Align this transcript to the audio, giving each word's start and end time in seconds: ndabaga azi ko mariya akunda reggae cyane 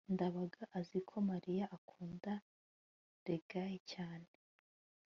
ndabaga 0.13 0.61
azi 0.79 0.99
ko 1.09 1.15
mariya 1.29 1.65
akunda 1.77 2.31
reggae 3.25 3.77
cyane 3.91 4.29